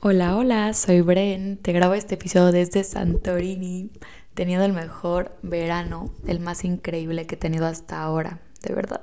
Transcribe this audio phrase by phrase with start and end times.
[0.00, 1.56] Hola, hola, soy Bren.
[1.56, 3.90] Te grabo este episodio desde Santorini,
[4.34, 9.02] teniendo el mejor verano, el más increíble que he tenido hasta ahora, de verdad.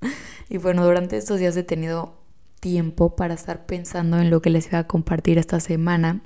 [0.48, 2.20] Y bueno, durante estos días he tenido
[2.60, 6.22] tiempo para estar pensando en lo que les voy a compartir esta semana.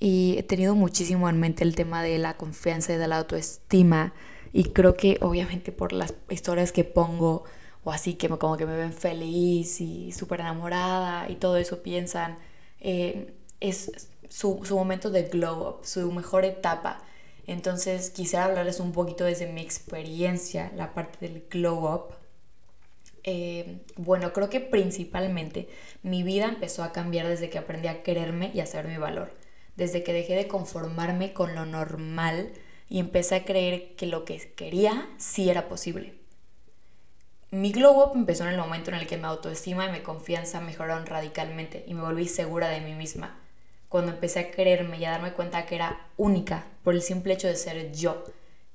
[0.00, 4.14] Y he tenido muchísimo en mente el tema de la confianza y de la autoestima.
[4.54, 7.44] Y creo que obviamente por las historias que pongo
[7.84, 12.38] o así que como que me ven feliz y súper enamorada y todo eso piensan
[12.84, 17.02] eh, es su, momento de glow up, su mejor etapa.
[17.46, 22.14] Entonces quisiera hablarles un poquito desde mi experiencia, la parte del glow up.
[23.24, 25.68] Eh, bueno, creo que principalmente
[26.02, 29.32] mi vida empezó a cambiar desde que aprendí a quererme y a saber mi valor.
[29.76, 32.52] Desde que dejé de conformarme con lo normal
[32.90, 36.23] y empecé a creer que lo que quería sí era posible.
[37.54, 40.60] Mi glow up empezó en el momento en el que mi autoestima y mi confianza
[40.60, 43.38] mejoraron radicalmente y me volví segura de mí misma.
[43.88, 47.46] Cuando empecé a creerme y a darme cuenta que era única por el simple hecho
[47.46, 48.24] de ser yo,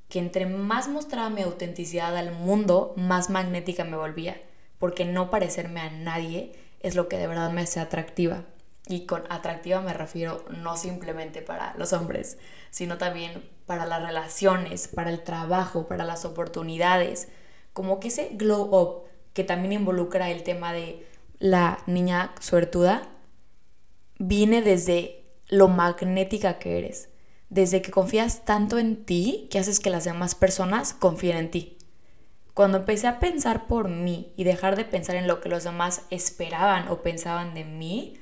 [0.08, 4.39] que entre más mostraba mi autenticidad al mundo, más magnética me volvía,
[4.77, 8.45] porque no parecerme a nadie es lo que de verdad me hace atractiva.
[8.88, 12.38] Y con atractiva me refiero no simplemente para los hombres,
[12.69, 17.27] sino también para las relaciones, para el trabajo, para las oportunidades,
[17.73, 21.06] como que ese glow up que también involucra el tema de
[21.39, 23.08] la niña suertuda,
[24.17, 27.09] viene desde lo magnética que eres,
[27.50, 31.78] desde que confías tanto en ti que haces que las demás personas confíen en ti.
[32.53, 36.02] Cuando empecé a pensar por mí y dejar de pensar en lo que los demás
[36.09, 38.20] esperaban o pensaban de mí,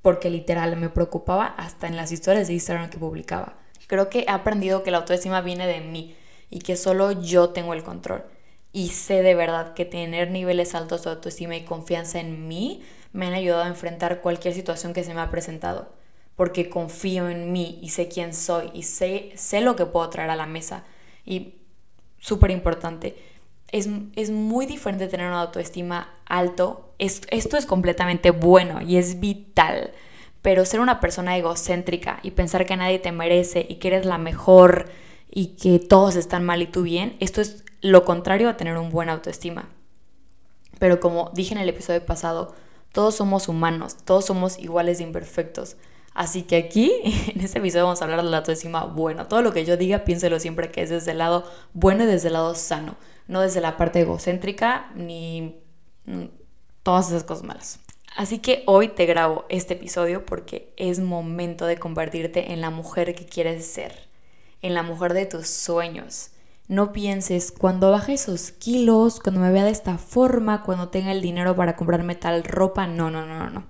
[0.00, 3.58] porque literal me preocupaba hasta en las historias de Instagram que publicaba.
[3.88, 6.16] Creo que he aprendido que la autoestima viene de mí
[6.48, 8.24] y que solo yo tengo el control
[8.72, 13.26] y sé de verdad que tener niveles altos de autoestima y confianza en mí me
[13.26, 15.88] han ayudado a enfrentar cualquier situación que se me ha presentado,
[16.36, 20.30] porque confío en mí y sé quién soy y sé, sé lo que puedo traer
[20.30, 20.84] a la mesa.
[21.24, 21.54] Y
[22.18, 23.16] súper importante,
[23.70, 29.92] es, es, muy diferente tener una autoestima alto, esto es completamente bueno y es vital,
[30.42, 34.18] pero ser una persona egocéntrica y pensar que nadie te merece y que eres la
[34.18, 34.88] mejor
[35.30, 38.90] y que todos están mal y tú bien, esto es lo contrario a tener un
[38.90, 39.68] buen autoestima.
[40.78, 42.54] Pero como dije en el episodio pasado,
[42.92, 45.76] todos somos humanos, todos somos iguales de imperfectos.
[46.14, 46.92] Así que aquí,
[47.34, 49.26] en este episodio, vamos a hablar de la autoestima bueno.
[49.26, 51.44] Todo lo que yo diga, piénselo siempre que es desde el lado
[51.74, 52.96] bueno y desde el lado sano,
[53.26, 55.60] no desde la parte egocéntrica ni
[56.06, 56.24] mm,
[56.82, 57.80] todas esas cosas malas.
[58.16, 63.14] Así que hoy te grabo este episodio porque es momento de convertirte en la mujer
[63.14, 64.08] que quieres ser,
[64.60, 66.30] en la mujer de tus sueños
[66.68, 71.22] no pienses, cuando baje esos kilos, cuando me vea de esta forma, cuando tenga el
[71.22, 73.64] dinero para comprarme tal ropa, no, no, no, no.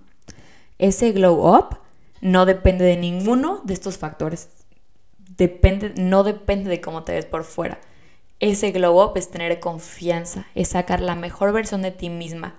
[0.79, 1.79] Ese glow up
[2.21, 4.51] no depende de ninguno de estos factores.
[5.37, 7.79] Depende, no depende de cómo te ves por fuera.
[8.41, 12.57] Ese glow up es tener confianza, es sacar la mejor versión de ti misma.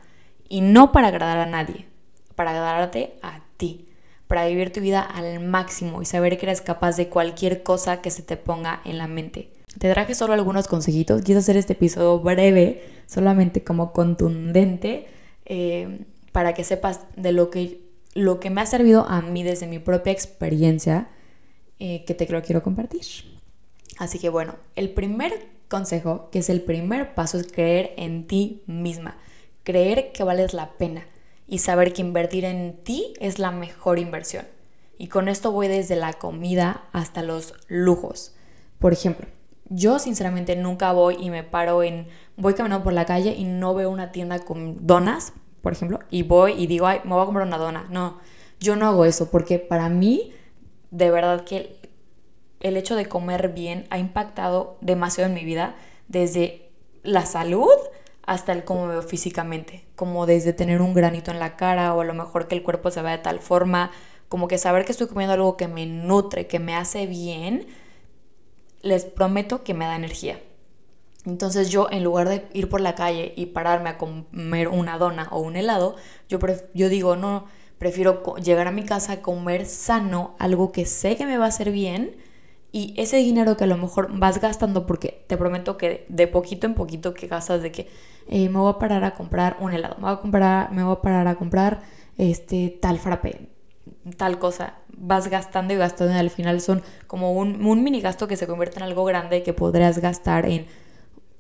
[0.48, 1.88] Y no para agradar a nadie,
[2.36, 3.90] para agradarte a ti,
[4.28, 8.10] para vivir tu vida al máximo y saber que eres capaz de cualquier cosa que
[8.10, 9.59] se te ponga en la mente.
[9.78, 11.22] Te traje solo algunos consejitos.
[11.22, 15.08] Quiero hacer este episodio breve, solamente como contundente,
[15.46, 17.82] eh, para que sepas de lo que,
[18.14, 21.08] lo que me ha servido a mí desde mi propia experiencia,
[21.80, 23.04] eh, que te lo quiero compartir.
[23.98, 28.64] Así que bueno, el primer consejo, que es el primer paso, es creer en ti
[28.66, 29.18] misma.
[29.64, 31.06] Creer que vales la pena
[31.48, 34.46] y saber que invertir en ti es la mejor inversión.
[34.98, 38.34] Y con esto voy desde la comida hasta los lujos.
[38.80, 39.28] Por ejemplo,
[39.70, 42.08] yo sinceramente nunca voy y me paro en,
[42.38, 46.24] voy caminando por la calle y no veo una tienda con donas, por ejemplo, y
[46.24, 47.88] voy y digo, ay, me voy a comprar una dona.
[47.90, 48.18] No,
[48.60, 50.34] yo no hago eso porque para mí,
[50.92, 51.78] de verdad que
[52.60, 55.76] el hecho de comer bien ha impactado demasiado en mi vida,
[56.08, 56.70] desde
[57.04, 57.70] la salud
[58.24, 62.02] hasta el cómo me veo físicamente, como desde tener un granito en la cara o
[62.02, 63.92] a lo mejor que el cuerpo se vea de tal forma,
[64.28, 67.68] como que saber que estoy comiendo algo que me nutre, que me hace bien,
[68.82, 70.42] les prometo que me da energía.
[71.26, 75.28] Entonces yo en lugar de ir por la calle y pararme a comer una dona
[75.32, 75.96] o un helado,
[76.30, 76.40] yo,
[76.74, 77.46] yo digo, no,
[77.78, 81.50] prefiero llegar a mi casa a comer sano, algo que sé que me va a
[81.50, 82.16] hacer bien
[82.72, 86.68] y ese dinero que a lo mejor vas gastando, porque te prometo que de poquito
[86.68, 87.90] en poquito que gastas de que
[88.28, 90.94] eh, me voy a parar a comprar un helado, me voy a, comprar, me voy
[90.94, 91.82] a parar a comprar
[92.18, 93.50] este tal frappe,
[94.18, 98.28] tal cosa, vas gastando y gastando y al final son como un, un mini gasto
[98.28, 100.68] que se convierte en algo grande que podrías gastar en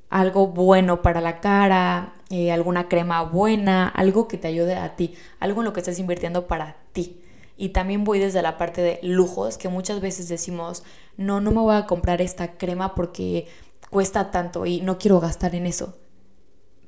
[0.10, 5.13] algo bueno para la cara, eh, alguna crema buena, algo que te ayude a ti,
[5.40, 7.22] algo en lo que estés invirtiendo para ti.
[7.57, 10.84] Y también voy desde la parte de lujos, que muchas veces decimos,
[11.18, 13.48] no, no me voy a comprar esta crema porque
[13.90, 15.98] cuesta tanto y no quiero gastar en eso.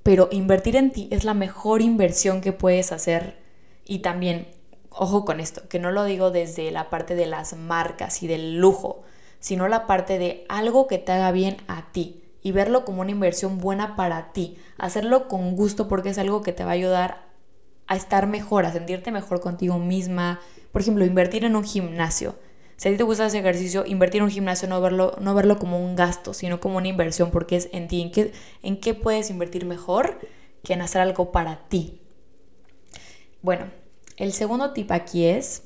[0.03, 3.37] Pero invertir en ti es la mejor inversión que puedes hacer.
[3.85, 4.47] Y también,
[4.91, 8.57] ojo con esto, que no lo digo desde la parte de las marcas y del
[8.57, 9.03] lujo,
[9.39, 13.11] sino la parte de algo que te haga bien a ti y verlo como una
[13.11, 14.57] inversión buena para ti.
[14.77, 17.25] Hacerlo con gusto porque es algo que te va a ayudar
[17.87, 20.39] a estar mejor, a sentirte mejor contigo misma.
[20.71, 22.35] Por ejemplo, invertir en un gimnasio.
[22.77, 25.59] Si a ti te gusta ese ejercicio, invertir en un gimnasio, no verlo, no verlo
[25.59, 28.01] como un gasto, sino como una inversión, porque es en ti.
[28.01, 28.33] ¿En qué,
[28.63, 30.19] ¿En qué puedes invertir mejor
[30.63, 32.01] que en hacer algo para ti?
[33.43, 33.65] Bueno,
[34.17, 35.63] el segundo tip aquí es,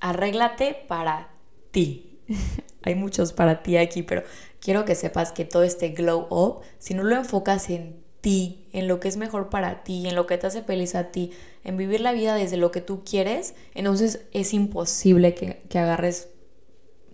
[0.00, 1.30] arréglate para
[1.70, 2.20] ti.
[2.82, 4.22] Hay muchos para ti aquí, pero
[4.60, 8.88] quiero que sepas que todo este glow up, si no lo enfocas en ti, en
[8.88, 11.32] lo que es mejor para ti, en lo que te hace feliz a ti,
[11.64, 16.28] en vivir la vida desde lo que tú quieres, entonces es imposible que, que agarres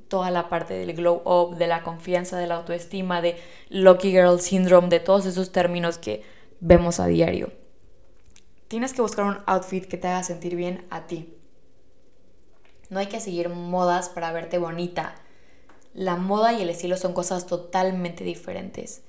[0.09, 3.37] toda la parte del glow up, de la confianza, de la autoestima, de
[3.69, 6.23] Lucky Girl Syndrome, de todos esos términos que
[6.61, 7.53] vemos a diario.
[8.69, 11.35] Tienes que buscar un outfit que te haga sentir bien a ti.
[12.91, 15.15] No hay que seguir modas para verte bonita.
[15.95, 19.01] La moda y el estilo son cosas totalmente diferentes.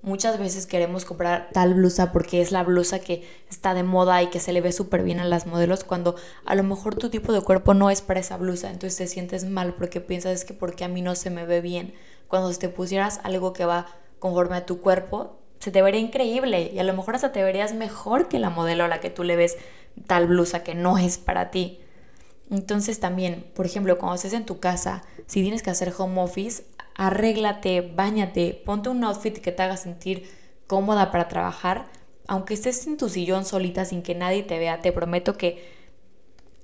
[0.00, 4.30] Muchas veces queremos comprar tal blusa porque es la blusa que está de moda y
[4.30, 6.16] que se le ve súper bien a las modelos cuando
[6.46, 8.70] a lo mejor tu tipo de cuerpo no es para esa blusa.
[8.70, 11.92] Entonces te sientes mal porque piensas que porque a mí no se me ve bien.
[12.28, 13.86] Cuando te pusieras algo que va
[14.18, 17.72] conforme a tu cuerpo, se te vería increíble y a lo mejor hasta te verías
[17.72, 19.56] mejor que la modelo a la que tú le ves
[20.08, 21.78] tal blusa que no es para ti.
[22.50, 26.64] Entonces también, por ejemplo, cuando estés en tu casa, si tienes que hacer home office,
[26.96, 30.28] arréglate, bañate, ponte un outfit que te haga sentir
[30.66, 31.86] cómoda para trabajar,
[32.26, 35.64] aunque estés en tu sillón solita sin que nadie te vea, te prometo que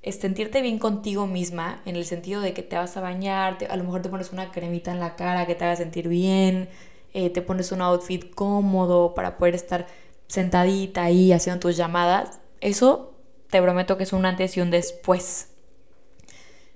[0.02, 3.76] es sentirte bien contigo misma en el sentido de que te vas a bañar, a
[3.76, 6.68] lo mejor te pones una cremita en la cara que te haga sentir bien,
[7.12, 9.86] eh, te pones un outfit cómodo para poder estar
[10.26, 13.14] sentadita ahí haciendo tus llamadas, eso
[13.50, 15.48] te prometo que es un antes y un después.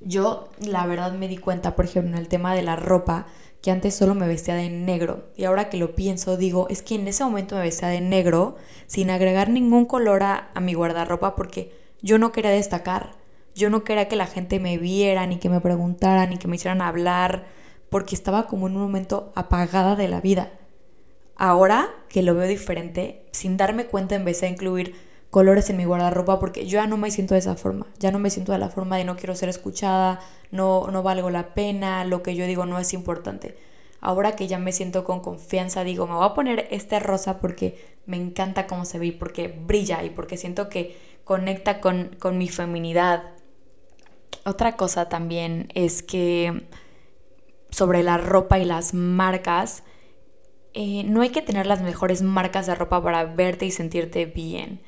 [0.00, 3.26] Yo la verdad me di cuenta, por ejemplo, en el tema de la ropa,
[3.62, 5.28] que antes solo me vestía de negro.
[5.36, 8.56] Y ahora que lo pienso, digo, es que en ese momento me vestía de negro
[8.86, 13.12] sin agregar ningún color a, mi guardarropa porque yo no quería destacar.
[13.54, 16.56] Yo no quería que la gente me viera, ni que me preguntaran, ni que me
[16.56, 17.46] hicieran hablar,
[17.92, 20.50] porque estaba como en un momento apagada de la vida.
[21.36, 24.94] Ahora que lo veo diferente, sin darme cuenta empecé a incluir
[25.28, 28.30] colores en mi guardarropa porque ya no me siento de esa forma, ya no me
[28.30, 32.22] siento de la forma de no quiero ser escuchada, no, no valgo la pena, lo
[32.22, 33.58] que yo digo no es importante.
[34.00, 37.78] Ahora que ya me siento con confianza, digo, me voy a poner este rosa porque
[38.06, 42.48] me encanta cómo se ve, porque brilla y porque siento que conecta con, con mi
[42.48, 43.22] feminidad.
[44.46, 46.66] Otra cosa también es que
[47.72, 49.82] sobre la ropa y las marcas,
[50.72, 54.80] eh, no hay que tener las mejores marcas de ropa para verte y sentirte bien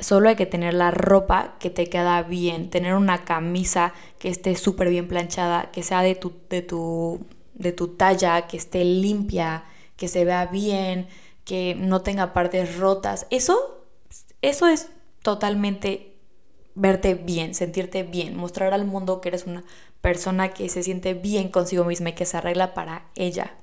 [0.00, 4.56] solo hay que tener la ropa que te queda bien, tener una camisa que esté
[4.56, 9.64] súper bien planchada, que sea de tu, de, tu, de tu talla, que esté limpia,
[9.96, 11.08] que se vea bien,
[11.44, 13.26] que no tenga partes rotas.
[13.30, 13.86] Eso,
[14.42, 14.90] eso es
[15.22, 16.16] totalmente
[16.74, 19.64] verte bien, sentirte bien, mostrar al mundo que eres una
[20.00, 23.56] persona que se siente bien consigo misma y que se arregla para ella.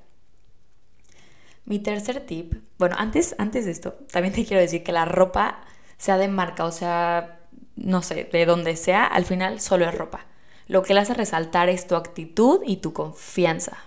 [1.64, 5.62] Mi tercer tip, bueno, antes, antes de esto, también te quiero decir que la ropa
[5.98, 7.40] sea de marca o sea,
[7.74, 10.26] no sé, de donde sea, al final solo es ropa.
[10.68, 13.78] Lo que le hace resaltar es tu actitud y tu confianza.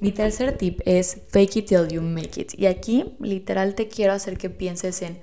[0.00, 2.52] Mi tercer tip es fake it till you make it.
[2.58, 5.20] Y aquí literal te quiero hacer que pienses en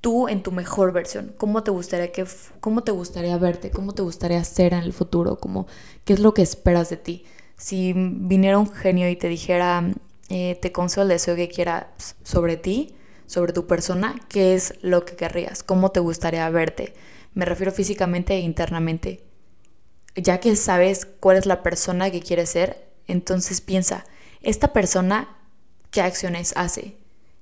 [0.00, 2.26] tú en tu mejor versión, cómo te gustaría que
[2.60, 5.66] cómo te gustaría verte, cómo te gustaría ser en el futuro, cómo
[6.04, 7.24] qué es lo que esperas de ti.
[7.56, 9.92] Si viniera un genio y te dijera
[10.30, 12.94] eh, te concedo el deseo que quieras sobre ti,
[13.26, 16.94] sobre tu persona, qué es lo que querrías, cómo te gustaría verte.
[17.34, 19.24] Me refiero físicamente e internamente.
[20.14, 24.04] Ya que sabes cuál es la persona que quieres ser, entonces piensa,
[24.40, 25.36] esta persona,
[25.90, 26.96] ¿qué acciones hace?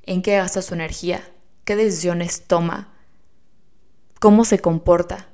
[0.05, 1.23] ¿En qué gasta su energía?
[1.69, 2.89] ¿Qué decisiones toma?
[4.21, 5.29] ¿Cómo se comporta?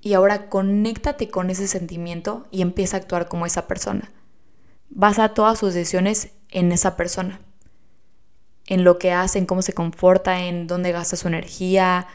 [0.00, 4.12] Y ahora conéctate con ese sentimiento y empieza a actuar como esa persona.
[4.90, 7.40] Basa todas sus decisiones en esa persona
[8.68, 12.06] en lo que hace, en cómo se comporta, en dónde gasta su energía,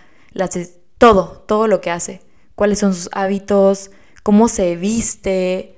[0.97, 2.21] todo, todo lo que hace,
[2.55, 3.91] cuáles son sus hábitos,
[4.23, 5.77] cómo se viste.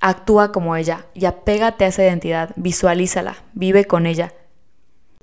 [0.00, 4.34] Actúa como ella y apégate a esa identidad, visualízala, vive con ella.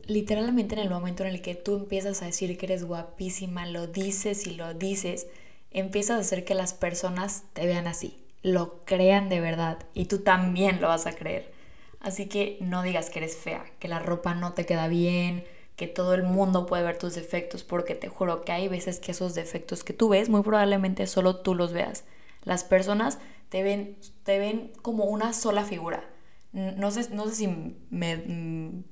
[0.09, 3.87] Literalmente en el momento en el que tú empiezas a decir que eres guapísima, lo
[3.87, 5.27] dices y lo dices,
[5.71, 10.19] empiezas a hacer que las personas te vean así, lo crean de verdad y tú
[10.19, 11.51] también lo vas a creer.
[11.99, 15.87] Así que no digas que eres fea, que la ropa no te queda bien, que
[15.87, 19.35] todo el mundo puede ver tus defectos, porque te juro que hay veces que esos
[19.35, 22.03] defectos que tú ves, muy probablemente solo tú los veas.
[22.43, 26.03] Las personas te ven, te ven como una sola figura.
[26.51, 28.83] No sé, no sé si me mm,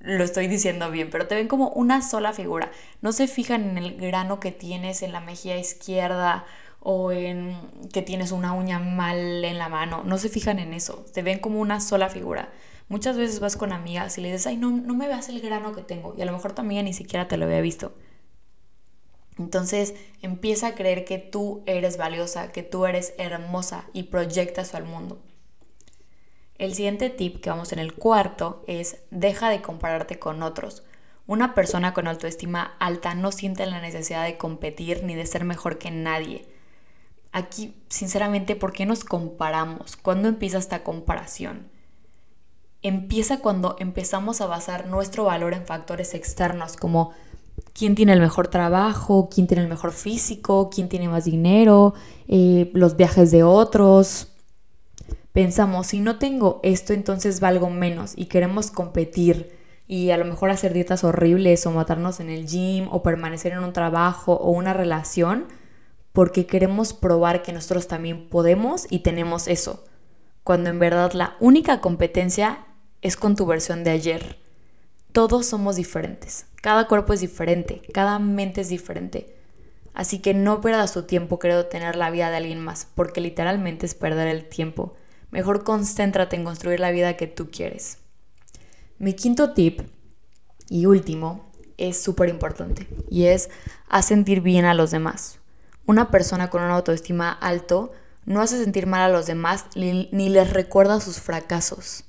[0.00, 2.70] lo estoy diciendo bien, pero te ven como una sola figura.
[3.02, 6.46] No se fijan en el grano que tienes en la mejilla izquierda
[6.80, 7.56] o en
[7.92, 10.02] que tienes una uña mal en la mano.
[10.04, 11.04] No se fijan en eso.
[11.12, 12.50] Te ven como una sola figura.
[12.88, 15.74] Muchas veces vas con amigas y le dices, ay, no, no me veas el grano
[15.74, 16.14] que tengo.
[16.16, 17.94] Y a lo mejor tu amiga ni siquiera te lo había visto.
[19.38, 24.76] Entonces empieza a creer que tú eres valiosa, que tú eres hermosa y proyecta eso
[24.76, 25.20] al mundo.
[26.60, 30.82] El siguiente tip que vamos en el cuarto es deja de compararte con otros.
[31.26, 35.78] Una persona con autoestima alta no siente la necesidad de competir ni de ser mejor
[35.78, 36.46] que nadie.
[37.32, 39.96] Aquí, sinceramente, ¿por qué nos comparamos?
[39.96, 41.66] ¿Cuándo empieza esta comparación?
[42.82, 47.12] Empieza cuando empezamos a basar nuestro valor en factores externos como
[47.72, 51.94] quién tiene el mejor trabajo, quién tiene el mejor físico, quién tiene más dinero,
[52.28, 54.30] eh, los viajes de otros,
[55.32, 60.50] pensamos, si no tengo esto, entonces valgo menos y queremos competir y a lo mejor
[60.50, 64.72] hacer dietas horribles o matarnos en el gym o permanecer en un trabajo o una
[64.72, 65.46] relación
[66.12, 69.84] porque queremos probar que nosotros también podemos y tenemos eso,
[70.44, 72.66] cuando en verdad la única competencia
[73.02, 74.38] es con tu versión de ayer.
[75.12, 79.36] Todos somos diferentes, cada cuerpo es diferente, cada mente es diferente.
[79.92, 83.86] Así que no pierdas tu tiempo queriendo tener la vida de alguien más, porque literalmente
[83.86, 84.94] es perder el tiempo.
[85.30, 87.98] Mejor concéntrate en construir la vida que tú quieres.
[88.98, 89.80] Mi quinto tip
[90.68, 93.48] y último es súper importante y es
[93.88, 95.38] a sentir bien a los demás.
[95.86, 97.92] Una persona con una autoestima alto
[98.26, 102.04] no hace sentir mal a los demás ni, ni les recuerda sus fracasos,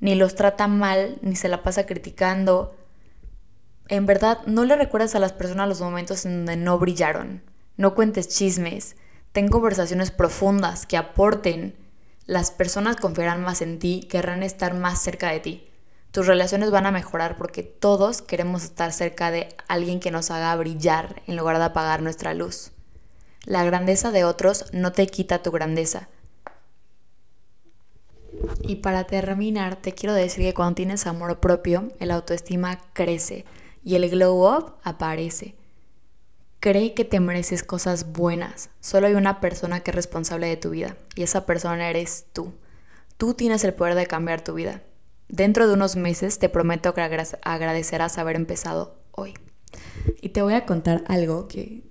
[0.00, 2.74] ni los trata mal, ni se la pasa criticando.
[3.88, 7.42] En verdad, no le recuerdas a las personas los momentos en donde no brillaron.
[7.76, 8.96] No cuentes chismes.
[9.32, 11.74] Ten conversaciones profundas que aporten
[12.26, 15.68] las personas confiarán más en ti, querrán estar más cerca de ti.
[16.10, 20.56] Tus relaciones van a mejorar porque todos queremos estar cerca de alguien que nos haga
[20.56, 22.72] brillar en lugar de apagar nuestra luz.
[23.44, 26.08] La grandeza de otros no te quita tu grandeza.
[28.60, 33.44] Y para terminar, te quiero decir que cuando tienes amor propio, el autoestima crece
[33.84, 35.55] y el glow up aparece.
[36.60, 38.70] Cree que te mereces cosas buenas.
[38.80, 42.54] Solo hay una persona que es responsable de tu vida y esa persona eres tú.
[43.16, 44.82] Tú tienes el poder de cambiar tu vida.
[45.28, 49.34] Dentro de unos meses te prometo que agradecerás haber empezado hoy.
[50.20, 51.82] Y te voy a contar algo que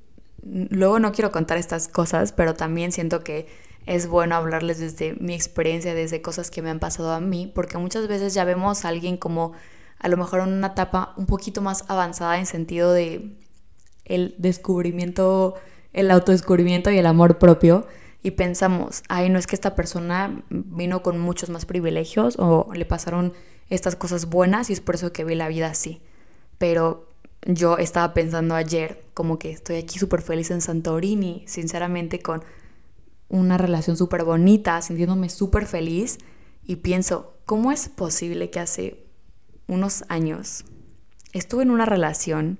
[0.42, 3.48] luego no quiero contar estas cosas, pero también siento que
[3.86, 7.78] es bueno hablarles desde mi experiencia, desde cosas que me han pasado a mí, porque
[7.78, 9.54] muchas veces ya vemos a alguien como
[10.00, 13.38] a lo mejor en una etapa un poquito más avanzada en sentido de
[14.06, 15.56] el descubrimiento,
[15.94, 17.86] el autodescubrimiento y el amor propio
[18.24, 22.86] y pensamos, ay, no es que esta persona vino con muchos más privilegios o le
[22.86, 23.34] pasaron
[23.70, 26.02] estas cosas buenas y es por eso que ve la vida así.
[26.58, 27.08] Pero
[27.46, 32.44] yo estaba pensando ayer, como que estoy aquí súper feliz en Santorini, sinceramente con
[33.30, 36.18] una relación súper bonita, sintiéndome súper feliz
[36.66, 39.06] y pienso, ¿cómo es posible que hace
[39.68, 40.66] unos años
[41.34, 42.60] estuve en una relación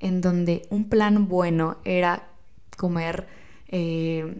[0.00, 2.28] en donde un plan bueno era
[2.76, 3.26] comer
[3.68, 4.34] eh,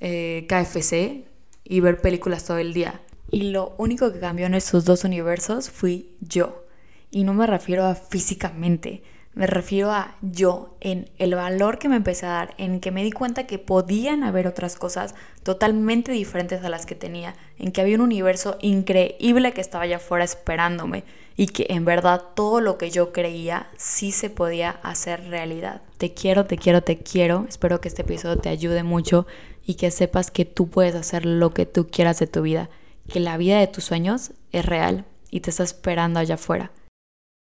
[0.00, 1.24] eh, KFC
[1.64, 3.00] y ver películas todo el día.
[3.30, 6.64] Y lo único que cambió en esos dos universos fui yo.
[7.10, 9.02] Y no me refiero a físicamente,
[9.34, 13.02] me refiero a yo, en el valor que me empecé a dar, en que me
[13.02, 17.80] di cuenta que podían haber otras cosas totalmente diferentes a las que tenía, en que
[17.80, 21.04] había un universo increíble que estaba allá afuera esperándome
[21.36, 25.82] y que en verdad todo lo que yo creía sí se podía hacer realidad.
[25.98, 27.46] Te quiero, te quiero, te quiero.
[27.48, 29.26] Espero que este episodio te ayude mucho
[29.66, 32.70] y que sepas que tú puedes hacer lo que tú quieras de tu vida,
[33.08, 36.70] que la vida de tus sueños es real y te está esperando allá afuera.